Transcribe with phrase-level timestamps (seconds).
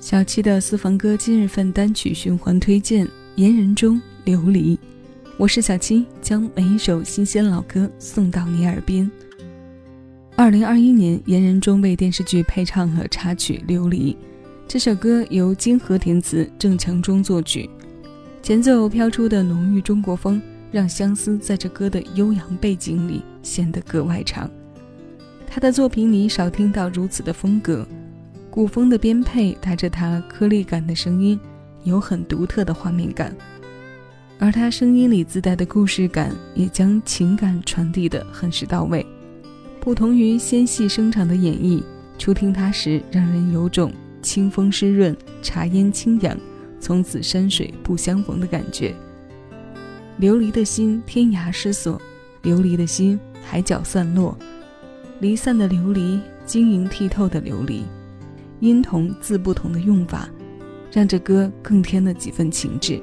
[0.00, 4.78] 小七的私房歌今日份单曲循环推荐：言人中琉璃。
[5.36, 9.10] 我是小七，将每一首新鲜老歌送到你耳边。
[10.36, 14.14] 二零二一年，言人中为电视剧配唱了插曲《琉璃》。
[14.68, 17.68] 这首歌由金河填词，郑强中作曲。
[18.40, 20.40] 前奏飘出的浓郁中国风，
[20.70, 24.48] 让相思在这歌的悠扬背景里显得格外长。
[25.44, 27.84] 他的作品里少听到如此的风格。
[28.58, 31.38] 古风的编配带着他颗粒感的声音，
[31.84, 33.32] 有很独特的画面感，
[34.36, 39.06] 而他声音里自带的故事感也将情感传递得很是到位。
[39.78, 41.84] 不同于纤细声长的演绎，
[42.18, 46.36] 初听他时让人有种清风湿润、茶烟清扬，
[46.80, 48.92] 从此山水不相逢的感觉。
[50.18, 51.96] 琉璃的心，天涯失所；
[52.42, 54.36] 琉璃的心，海角散落。
[55.20, 57.82] 离散的琉璃，晶莹剔透的琉璃。
[58.60, 60.28] 音同字不同的用法，
[60.92, 63.00] 让这歌更添了几分情致。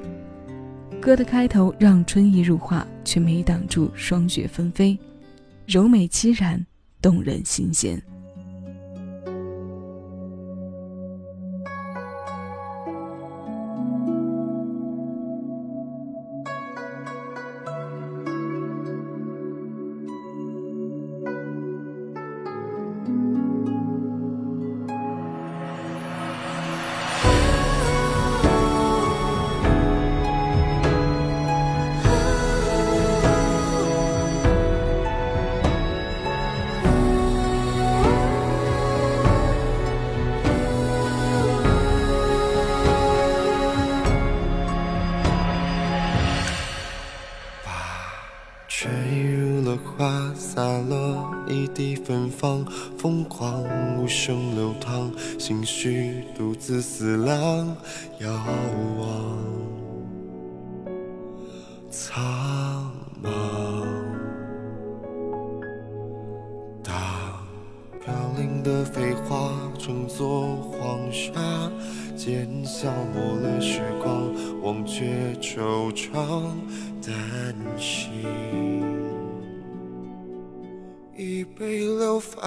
[1.01, 4.97] 歌的开头让春意入画，却没挡住霜雪纷飞，
[5.65, 6.65] 柔美凄然，
[7.01, 8.01] 动人心弦。
[49.97, 52.65] 花洒落一地芬芳，
[52.97, 53.63] 疯狂
[53.97, 57.37] 无声流淌，心绪独自思量，
[58.19, 58.29] 遥
[58.99, 59.37] 望
[61.89, 62.91] 苍
[63.23, 63.29] 茫。
[66.83, 66.93] 当
[68.03, 71.71] 飘零的飞花成作黄沙，
[72.17, 74.29] 渐消磨了时光，
[74.61, 76.49] 忘却惆怅，
[77.01, 78.25] 丹心。
[81.17, 82.43] 已被流放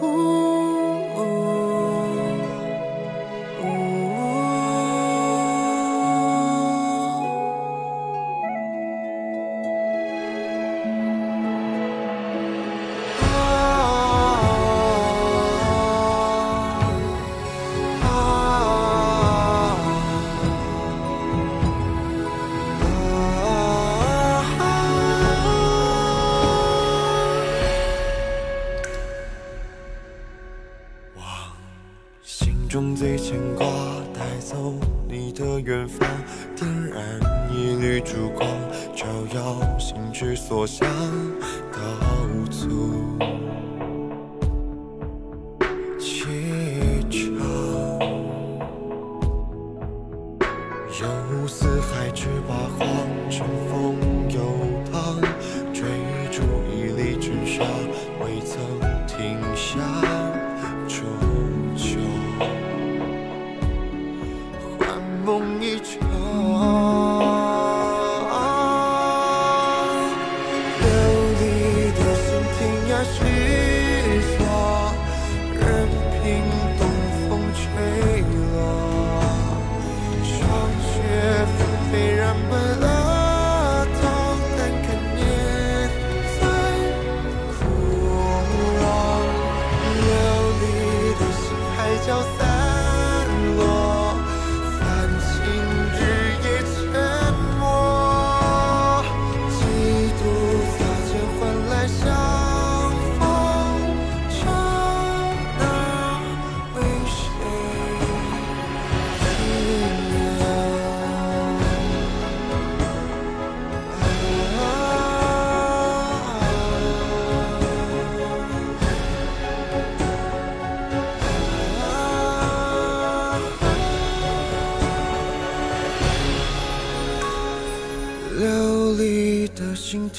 [0.00, 0.31] 中
[35.64, 36.08] 远方，
[36.56, 37.20] 点燃
[37.52, 38.48] 一缕烛光，
[38.94, 40.88] 照耀心之所向，
[41.72, 41.78] 道
[42.50, 43.31] 阻。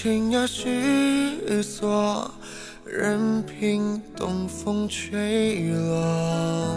[0.04, 2.30] 天涯失所，
[2.84, 6.76] 任凭东风吹落。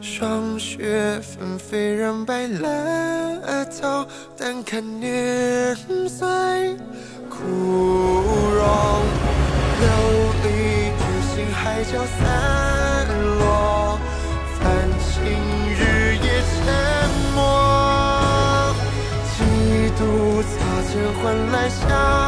[0.00, 4.04] 霜雪纷飞，染白了头，
[4.36, 5.76] 但看年
[6.08, 6.76] 岁
[7.30, 8.66] 枯荣。
[9.78, 9.84] 琉
[10.42, 13.06] 璃之心，海角散
[13.38, 14.00] 落，
[14.58, 14.66] 繁
[14.98, 15.22] 星
[15.78, 16.58] 日夜沉
[17.36, 18.74] 默。
[19.30, 19.38] 几
[19.96, 20.02] 度
[20.42, 20.50] 擦
[20.90, 20.92] 肩，
[21.22, 21.22] 换
[21.52, 22.21] 来相。